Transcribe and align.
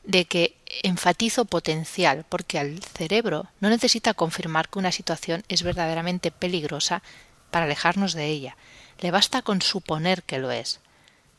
de 0.04 0.26
que 0.26 0.56
enfatizo 0.84 1.46
potencial 1.46 2.26
porque 2.30 2.60
al 2.60 2.84
cerebro 2.84 3.48
no 3.60 3.70
necesita 3.70 4.14
confirmar 4.14 4.70
que 4.70 4.78
una 4.78 4.92
situación 4.92 5.44
es 5.50 5.64
verdaderamente 5.64 6.30
peligrosa 6.30 7.02
para 7.50 7.66
alejarnos 7.66 8.14
de 8.14 8.28
ella, 8.28 8.56
le 9.00 9.10
basta 9.10 9.42
con 9.42 9.64
suponer 9.64 10.22
que 10.22 10.38
lo 10.38 10.52
es. 10.52 10.80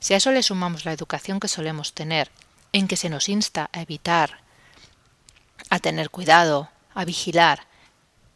Si 0.01 0.15
a 0.15 0.19
eso 0.19 0.30
le 0.33 0.43
sumamos 0.43 0.84
la 0.84 0.93
educación 0.93 1.41
que 1.41 1.48
solemos 1.48 1.93
tener, 1.93 2.30
en 2.73 2.89
que 2.89 2.97
se 2.97 3.09
nos 3.09 3.29
insta 3.29 3.70
a 3.73 3.83
evitar, 3.83 4.41
a 5.70 5.79
tener 5.79 6.11
cuidado, 6.11 6.70
a 6.95 7.05
vigilar 7.05 7.67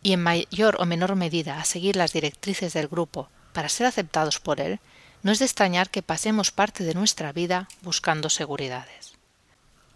y 0.03 0.13
en 0.13 0.23
mayor 0.23 0.77
o 0.81 0.87
menor 0.87 1.15
medida 1.15 1.61
a 1.61 1.65
seguir 1.65 1.97
las 1.97 2.13
directrices 2.13 2.73
del 2.73 2.89
grupo 2.89 3.29
para 3.53 3.69
ser 3.69 3.87
aceptados 3.87 4.41
por 4.41 4.61
él, 4.61 4.81
no 5.23 5.31
es 5.31 5.39
de 5.39 5.45
extrañar 5.45 5.91
que 5.91 6.03
pasemos 6.03 6.51
parte 6.51 6.83
de 6.85 6.95
nuestra 6.95 7.33
vida 7.33 7.69
buscando 7.83 8.29
seguridades. 8.29 9.15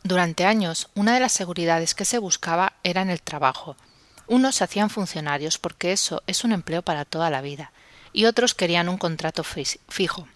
Durante 0.04 0.44
años, 0.44 0.88
una 0.94 1.14
de 1.14 1.20
las 1.20 1.32
seguridades 1.32 1.96
que 1.96 2.04
se 2.04 2.19
buscaba 2.19 2.74
era 2.84 3.02
en 3.02 3.10
el 3.10 3.22
trabajo. 3.22 3.76
Unos 4.28 4.56
se 4.56 4.64
hacían 4.64 4.88
funcionarios 4.88 5.58
porque 5.58 5.91
eso 5.92 6.22
es 6.28 6.44
un 6.44 6.52
empleo 6.52 6.82
para 6.82 7.04
toda 7.04 7.28
la 7.28 7.41
vida, 7.41 7.72
y 8.12 8.26
otros 8.26 8.54
querían 8.54 8.88
un 8.88 8.98
contrato 8.98 9.42
fijo, 9.42 10.28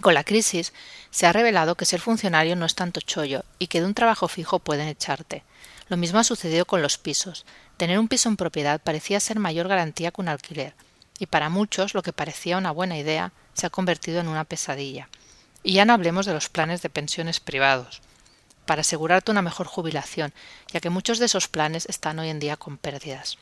con 0.00 0.14
la 0.14 0.24
crisis 0.24 0.72
se 1.10 1.26
ha 1.26 1.32
revelado 1.32 1.76
que 1.76 1.84
ser 1.84 2.00
funcionario 2.00 2.56
no 2.56 2.66
es 2.66 2.74
tanto 2.74 3.00
chollo 3.00 3.44
y 3.58 3.68
que 3.68 3.80
de 3.80 3.86
un 3.86 3.94
trabajo 3.94 4.28
fijo 4.28 4.58
pueden 4.58 4.88
echarte. 4.88 5.44
Lo 5.88 5.96
mismo 5.96 6.18
ha 6.18 6.24
sucedido 6.24 6.64
con 6.64 6.82
los 6.82 6.98
pisos. 6.98 7.44
Tener 7.76 7.98
un 7.98 8.08
piso 8.08 8.28
en 8.28 8.36
propiedad 8.36 8.80
parecía 8.80 9.20
ser 9.20 9.38
mayor 9.38 9.68
garantía 9.68 10.10
que 10.10 10.20
un 10.20 10.28
alquiler, 10.28 10.74
y 11.18 11.26
para 11.26 11.48
muchos 11.48 11.94
lo 11.94 12.02
que 12.02 12.12
parecía 12.12 12.58
una 12.58 12.70
buena 12.70 12.98
idea 12.98 13.32
se 13.52 13.66
ha 13.66 13.70
convertido 13.70 14.20
en 14.20 14.28
una 14.28 14.44
pesadilla. 14.44 15.08
Y 15.62 15.74
ya 15.74 15.84
no 15.84 15.92
hablemos 15.92 16.26
de 16.26 16.34
los 16.34 16.48
planes 16.48 16.82
de 16.82 16.90
pensiones 16.90 17.40
privados, 17.40 18.02
para 18.66 18.80
asegurarte 18.80 19.30
una 19.30 19.42
mejor 19.42 19.66
jubilación, 19.66 20.32
ya 20.72 20.80
que 20.80 20.90
muchos 20.90 21.18
de 21.18 21.26
esos 21.26 21.48
planes 21.48 21.86
están 21.88 22.18
hoy 22.18 22.30
en 22.30 22.40
día 22.40 22.56
con 22.56 22.78
pérdidas. 22.78 23.38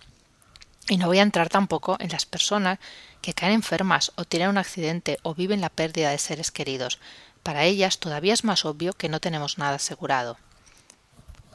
Y 0.88 0.96
no 0.96 1.06
voy 1.06 1.18
a 1.18 1.22
entrar 1.22 1.48
tampoco 1.48 1.96
en 2.00 2.10
las 2.10 2.26
personas 2.26 2.78
que 3.20 3.34
caen 3.34 3.52
enfermas 3.52 4.12
o 4.16 4.24
tienen 4.24 4.48
un 4.48 4.58
accidente 4.58 5.18
o 5.22 5.34
viven 5.34 5.60
la 5.60 5.68
pérdida 5.68 6.10
de 6.10 6.18
seres 6.18 6.50
queridos. 6.50 6.98
Para 7.42 7.64
ellas 7.64 7.98
todavía 7.98 8.34
es 8.34 8.44
más 8.44 8.64
obvio 8.64 8.92
que 8.92 9.08
no 9.08 9.20
tenemos 9.20 9.58
nada 9.58 9.76
asegurado. 9.76 10.38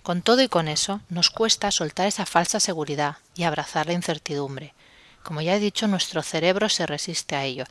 Con 0.03 0.21
todo 0.21 0.41
y 0.41 0.47
con 0.47 0.69
eso, 0.69 1.01
nos 1.09 1.29
cuesta 1.29 1.71
soltar 1.71 2.07
esa 2.07 2.25
falsa 2.25 2.61
seguridad 2.61 3.17
y 3.35 3.43
abrazar 3.43 3.87
la 3.87 3.93
incertidumbre. 3.93 4.73
Como 5.23 5.41
ya 5.41 5.55
he 5.55 5.59
dicho, 5.59 5.87
nuestro 5.87 6.23
cerebro 6.23 6.69
se 6.69 6.85
resiste 6.85 7.35
a 7.35 7.43
ello. 7.43 7.65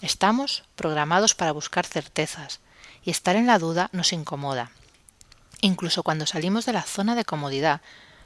Estamos 0.00 0.62
programados 0.76 1.34
para 1.34 1.50
buscar 1.50 1.84
certezas, 1.84 2.60
y 3.04 3.10
estar 3.10 3.36
en 3.36 3.46
la 3.46 3.58
duda 3.58 3.88
nos 3.92 4.12
incomoda. 4.12 4.70
Incluso 5.60 6.02
cuando 6.02 6.26
salimos 6.26 6.66
de 6.66 6.72
la 6.72 6.82
zona 6.82 7.14
de 7.14 7.24
comodidad, 7.24 7.80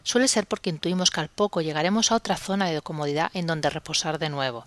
suele 0.06 0.28
ser 0.28 0.46
porque 0.46 0.70
intuimos 0.70 1.10
que 1.10 1.18
al 1.18 1.28
poco 1.28 1.60
llegaremos 1.60 2.12
a 2.12 2.14
otra 2.14 2.36
zona 2.36 2.66
de 2.66 2.80
comodidad 2.80 3.28
en 3.34 3.48
donde 3.48 3.70
reposar 3.70 4.20
de 4.20 4.28
nuevo. 4.28 4.64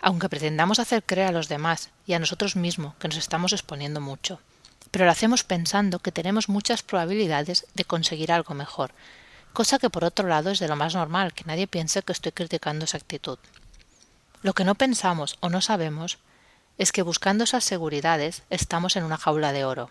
Aunque 0.00 0.28
pretendamos 0.28 0.80
hacer 0.80 1.04
creer 1.04 1.28
a 1.28 1.32
los 1.32 1.48
demás 1.48 1.90
y 2.06 2.14
a 2.14 2.18
nosotros 2.18 2.56
mismos 2.56 2.96
que 2.96 3.06
nos 3.06 3.18
estamos 3.18 3.52
exponiendo 3.52 4.00
mucho. 4.00 4.40
Pero 4.90 5.04
lo 5.04 5.12
hacemos 5.12 5.44
pensando 5.44 6.00
que 6.00 6.10
tenemos 6.10 6.48
muchas 6.48 6.82
probabilidades 6.82 7.68
de 7.74 7.84
conseguir 7.84 8.32
algo 8.32 8.52
mejor, 8.54 8.90
cosa 9.52 9.78
que 9.78 9.90
por 9.90 10.02
otro 10.02 10.26
lado 10.26 10.50
es 10.50 10.58
de 10.58 10.66
lo 10.66 10.74
más 10.74 10.96
normal, 10.96 11.32
que 11.32 11.44
nadie 11.44 11.68
piense 11.68 12.02
que 12.02 12.12
estoy 12.12 12.32
criticando 12.32 12.84
esa 12.84 12.96
actitud. 12.96 13.38
Lo 14.42 14.54
que 14.54 14.64
no 14.64 14.74
pensamos 14.74 15.36
o 15.38 15.50
no 15.50 15.60
sabemos 15.60 16.18
es 16.78 16.90
que 16.90 17.02
buscando 17.02 17.44
esas 17.44 17.62
seguridades 17.62 18.42
estamos 18.50 18.96
en 18.96 19.04
una 19.04 19.18
jaula 19.18 19.52
de 19.52 19.64
oro, 19.64 19.88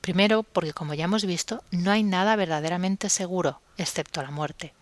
Primero, 0.00 0.42
porque 0.42 0.72
como 0.72 0.94
ya 0.94 1.04
hemos 1.04 1.24
visto, 1.24 1.62
no 1.70 1.90
hay 1.90 2.02
nada 2.02 2.36
verdaderamente 2.36 3.08
seguro, 3.08 3.60
excepto 3.76 4.22
la 4.22 4.30
muerte. 4.30 4.72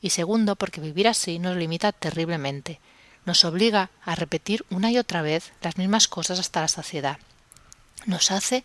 Y 0.00 0.10
segundo, 0.10 0.56
porque 0.56 0.80
vivir 0.80 1.08
así 1.08 1.38
nos 1.38 1.56
limita 1.56 1.92
terriblemente, 1.92 2.80
nos 3.24 3.44
obliga 3.44 3.90
a 4.04 4.14
repetir 4.14 4.64
una 4.70 4.90
y 4.90 4.98
otra 4.98 5.20
vez 5.20 5.52
las 5.60 5.78
mismas 5.78 6.08
cosas 6.08 6.38
hasta 6.38 6.60
la 6.60 6.68
saciedad. 6.68 7.18
Nos 8.06 8.30
hace 8.30 8.64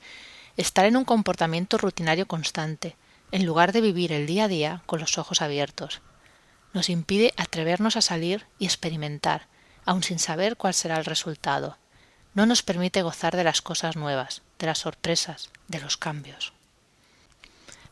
estar 0.55 0.85
en 0.85 0.97
un 0.97 1.05
comportamiento 1.05 1.77
rutinario 1.77 2.27
constante, 2.27 2.95
en 3.31 3.45
lugar 3.45 3.71
de 3.71 3.81
vivir 3.81 4.11
el 4.11 4.27
día 4.27 4.45
a 4.45 4.47
día 4.47 4.83
con 4.85 4.99
los 4.99 5.17
ojos 5.17 5.41
abiertos. 5.41 6.01
Nos 6.73 6.89
impide 6.89 7.33
atrevernos 7.37 7.97
a 7.97 8.01
salir 8.01 8.45
y 8.59 8.65
experimentar, 8.65 9.47
aun 9.85 10.03
sin 10.03 10.19
saber 10.19 10.57
cuál 10.57 10.73
será 10.73 10.97
el 10.97 11.05
resultado. 11.05 11.77
No 12.33 12.45
nos 12.45 12.61
permite 12.61 13.01
gozar 13.01 13.35
de 13.35 13.43
las 13.43 13.61
cosas 13.61 13.95
nuevas, 13.95 14.41
de 14.61 14.67
las 14.67 14.79
sorpresas, 14.79 15.49
de 15.67 15.81
los 15.81 15.97
cambios. 15.97 16.53